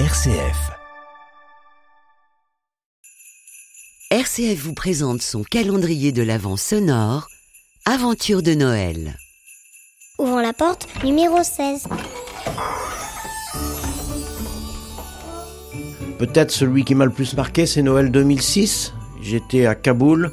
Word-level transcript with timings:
RCF. 0.00 0.72
RCF 4.10 4.60
vous 4.60 4.74
présente 4.74 5.22
son 5.22 5.44
calendrier 5.44 6.10
de 6.10 6.24
l'Avent 6.24 6.56
sonore, 6.56 7.28
Aventure 7.86 8.42
de 8.42 8.54
Noël. 8.54 9.16
Ouvrons 10.18 10.40
la 10.40 10.52
porte 10.52 10.88
numéro 11.04 11.36
16. 11.44 11.86
Peut-être 16.18 16.50
celui 16.50 16.84
qui 16.84 16.96
m'a 16.96 17.04
le 17.04 17.12
plus 17.12 17.36
marqué, 17.36 17.64
c'est 17.64 17.82
Noël 17.82 18.10
2006. 18.10 18.94
J'étais 19.22 19.66
à 19.66 19.76
Kaboul. 19.76 20.32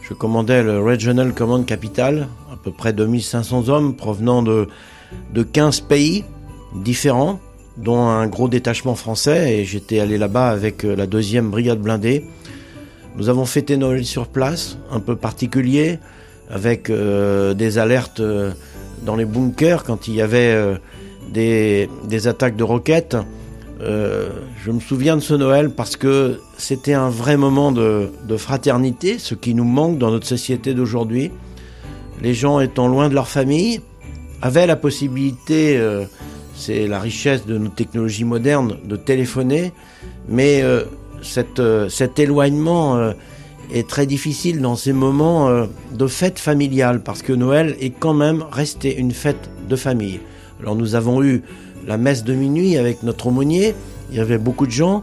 Je 0.00 0.14
commandais 0.14 0.62
le 0.62 0.82
Regional 0.82 1.34
Command 1.34 1.66
Capital, 1.66 2.28
à 2.50 2.56
peu 2.56 2.72
près 2.72 2.94
2500 2.94 3.68
hommes 3.68 3.94
provenant 3.94 4.42
de, 4.42 4.68
de 5.34 5.42
15 5.42 5.82
pays 5.82 6.24
différents, 6.74 7.40
dont 7.76 8.00
un 8.00 8.26
gros 8.26 8.48
détachement 8.48 8.94
français. 8.94 9.58
Et 9.58 9.64
j'étais 9.64 10.00
allé 10.00 10.18
là-bas 10.18 10.48
avec 10.48 10.84
euh, 10.84 10.96
la 10.96 11.06
deuxième 11.06 11.50
brigade 11.50 11.80
blindée. 11.80 12.24
Nous 13.16 13.28
avons 13.28 13.46
fêté 13.46 13.76
Noël 13.76 14.04
sur 14.04 14.26
place, 14.26 14.78
un 14.90 15.00
peu 15.00 15.16
particulier, 15.16 15.98
avec 16.50 16.90
euh, 16.90 17.54
des 17.54 17.78
alertes 17.78 18.20
euh, 18.20 18.52
dans 19.04 19.16
les 19.16 19.24
bunkers 19.24 19.84
quand 19.84 20.08
il 20.08 20.14
y 20.14 20.22
avait 20.22 20.78
des, 21.32 21.88
attaques 22.26 22.56
de 22.56 22.64
roquettes. 22.64 23.16
Je 23.80 24.70
me 24.70 24.80
souviens 24.80 25.16
de 25.16 25.20
ce 25.20 25.34
Noël 25.34 25.70
parce 25.70 25.96
que 25.96 26.40
c'était 26.56 26.94
un 26.94 27.10
vrai 27.10 27.36
moment 27.36 27.72
de, 27.72 28.10
fraternité, 28.38 29.18
ce 29.18 29.34
qui 29.34 29.54
nous 29.54 29.64
manque 29.64 29.98
dans 29.98 30.10
notre 30.10 30.26
société 30.26 30.72
d'aujourd'hui. 30.72 31.30
Les 32.22 32.32
gens 32.32 32.58
étant 32.60 32.88
loin 32.88 33.10
de 33.10 33.14
leur 33.14 33.28
famille 33.28 33.80
avaient 34.40 34.66
la 34.66 34.76
possibilité, 34.76 35.78
c'est 36.56 36.86
la 36.86 36.98
richesse 36.98 37.46
de 37.46 37.58
nos 37.58 37.68
technologies 37.68 38.24
modernes, 38.24 38.76
de 38.84 38.96
téléphoner, 38.96 39.72
mais 40.28 40.62
euh, 40.62 40.84
euh, 41.58 41.88
cet 41.88 42.18
éloignement 42.18 42.96
euh, 42.96 43.12
est 43.72 43.88
très 43.88 44.06
difficile 44.06 44.60
dans 44.60 44.76
ces 44.76 44.92
moments 44.92 45.66
de 45.92 46.06
fête 46.06 46.38
familiale 46.38 47.02
parce 47.02 47.22
que 47.22 47.32
Noël 47.32 47.76
est 47.80 47.90
quand 47.90 48.14
même 48.14 48.44
resté 48.50 48.96
une 48.96 49.10
fête 49.10 49.50
de 49.68 49.76
famille. 49.76 50.20
Alors 50.60 50.76
nous 50.76 50.94
avons 50.94 51.22
eu 51.22 51.42
la 51.86 51.98
messe 51.98 52.22
de 52.24 52.32
minuit 52.32 52.76
avec 52.76 53.02
notre 53.02 53.26
aumônier. 53.26 53.74
Il 54.10 54.16
y 54.16 54.20
avait 54.20 54.38
beaucoup 54.38 54.66
de 54.66 54.72
gens, 54.72 55.02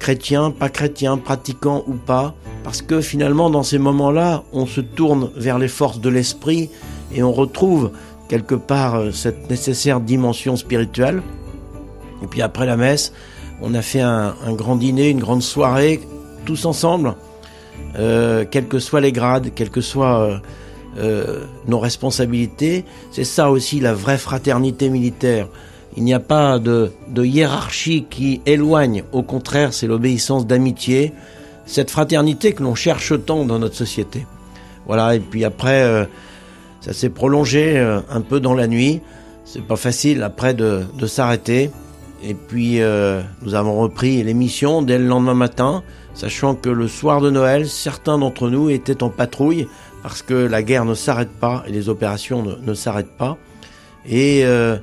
chrétiens, 0.00 0.50
pas 0.50 0.68
chrétiens, 0.68 1.18
pratiquants 1.18 1.84
ou 1.86 1.94
pas, 1.94 2.34
parce 2.64 2.82
que 2.82 3.00
finalement, 3.00 3.48
dans 3.48 3.62
ces 3.62 3.78
moments-là, 3.78 4.42
on 4.52 4.66
se 4.66 4.80
tourne 4.80 5.30
vers 5.36 5.58
les 5.58 5.68
forces 5.68 6.00
de 6.00 6.08
l'esprit 6.08 6.68
et 7.14 7.22
on 7.22 7.32
retrouve 7.32 7.92
quelque 8.30 8.54
part 8.54 8.94
euh, 8.94 9.10
cette 9.10 9.50
nécessaire 9.50 10.00
dimension 10.00 10.54
spirituelle. 10.56 11.20
Et 12.22 12.28
puis 12.28 12.42
après 12.42 12.64
la 12.64 12.76
messe, 12.76 13.12
on 13.60 13.74
a 13.74 13.82
fait 13.82 14.00
un, 14.00 14.34
grand 14.50 14.76
dîner, 14.76 15.10
une 15.10 15.18
grande 15.18 15.42
soirée, 15.42 16.00
tous 16.44 16.64
ensemble, 16.64 17.16
euh, 17.98 18.44
quels 18.48 18.68
que 18.68 18.78
soient 18.78 19.00
les 19.00 19.10
grades, 19.10 19.52
quelles 19.54 19.70
que 19.70 19.80
soient 19.80 20.40
euh, 20.98 21.44
nos 21.66 21.80
responsabilités. 21.80 22.84
C'est 23.10 23.24
ça 23.24 23.50
aussi 23.50 23.80
la 23.80 23.94
vraie 23.94 24.16
fraternité 24.16 24.90
militaire. 24.90 25.48
Il 25.96 26.04
n'y 26.04 26.14
a 26.14 26.20
pas 26.20 26.60
de, 26.60 26.92
hiérarchie 27.16 28.06
qui 28.08 28.42
éloigne, 28.46 29.02
au 29.10 29.22
contraire, 29.22 29.74
c'est 29.74 29.88
l'obéissance 29.88 30.46
d'amitié, 30.46 31.12
cette 31.66 31.90
fraternité 31.90 32.52
que 32.52 32.62
l'on 32.62 32.76
cherche 32.76 33.12
tant 33.26 33.44
dans 33.44 33.58
notre 33.58 33.74
société. 33.74 34.24
Voilà, 34.86 35.16
et 35.16 35.20
puis 35.20 35.44
après, 35.44 36.06
ça 36.80 36.92
s'est 36.92 37.10
prolongé 37.10 37.78
euh, 37.78 38.00
un 38.10 38.20
peu 38.20 38.40
dans 38.40 38.54
la 38.54 38.66
nuit. 38.66 39.00
C'est 39.44 39.62
pas 39.62 39.76
facile 39.76 40.22
après 40.22 40.54
de, 40.54 40.84
s'arrêter. 41.06 41.70
Et 42.22 42.34
puis, 42.34 42.80
euh, 42.80 43.22
nous 43.42 43.54
avons 43.54 43.78
repris 43.78 44.22
l'émission 44.22 44.82
dès 44.82 44.98
le 44.98 45.06
lendemain 45.06 45.34
matin, 45.34 45.82
sachant 46.14 46.54
que 46.54 46.68
le 46.68 46.88
soir 46.88 47.20
de 47.20 47.30
Noël, 47.30 47.68
certains 47.68 48.18
d'entre 48.18 48.48
nous 48.48 48.70
étaient 48.70 49.02
en 49.02 49.08
patrouille 49.10 49.66
parce 50.02 50.22
que 50.22 50.34
la 50.34 50.62
guerre 50.62 50.84
ne 50.84 50.94
s'arrête 50.94 51.30
pas 51.30 51.64
et 51.66 51.72
les 51.72 51.88
opérations 51.88 52.42
ne, 52.42 52.54
ne 52.56 52.74
s'arrêtent 52.74 53.16
pas. 53.16 53.36
Et 54.06 54.44
euh, 54.44 54.76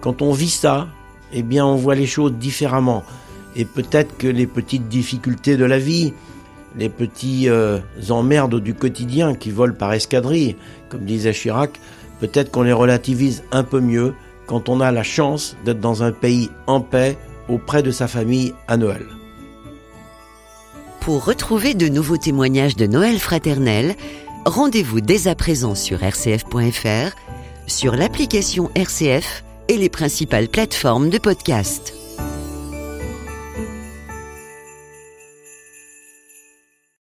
quand 0.00 0.22
on 0.22 0.32
vit 0.32 0.50
ça, 0.50 0.88
eh 1.32 1.42
bien, 1.42 1.66
on 1.66 1.76
voit 1.76 1.94
les 1.94 2.06
choses 2.06 2.32
différemment. 2.32 3.02
Et 3.56 3.64
peut-être 3.64 4.16
que 4.16 4.26
les 4.26 4.46
petites 4.46 4.88
difficultés 4.88 5.56
de 5.56 5.64
la 5.64 5.78
vie, 5.78 6.12
les 6.76 6.88
petits 6.88 7.48
euh, 7.48 7.78
emmerdes 8.10 8.60
du 8.60 8.74
quotidien 8.74 9.34
qui 9.34 9.50
volent 9.50 9.74
par 9.74 9.92
escadrille, 9.92 10.56
comme 10.88 11.04
disait 11.04 11.32
Chirac, 11.32 11.80
peut-être 12.20 12.50
qu'on 12.50 12.62
les 12.62 12.72
relativise 12.72 13.44
un 13.52 13.64
peu 13.64 13.80
mieux 13.80 14.14
quand 14.46 14.68
on 14.68 14.80
a 14.80 14.92
la 14.92 15.02
chance 15.02 15.56
d'être 15.64 15.80
dans 15.80 16.02
un 16.02 16.12
pays 16.12 16.50
en 16.66 16.80
paix 16.80 17.16
auprès 17.48 17.82
de 17.82 17.90
sa 17.90 18.08
famille 18.08 18.54
à 18.68 18.76
Noël. 18.76 19.04
Pour 21.00 21.24
retrouver 21.24 21.74
de 21.74 21.88
nouveaux 21.88 22.16
témoignages 22.16 22.76
de 22.76 22.86
Noël 22.86 23.18
fraternel, 23.18 23.94
rendez-vous 24.46 25.00
dès 25.00 25.28
à 25.28 25.34
présent 25.34 25.74
sur 25.74 25.98
rcf.fr, 25.98 27.14
sur 27.66 27.94
l'application 27.94 28.70
RCF 28.74 29.44
et 29.68 29.76
les 29.76 29.90
principales 29.90 30.48
plateformes 30.48 31.10
de 31.10 31.18
podcast. 31.18 32.03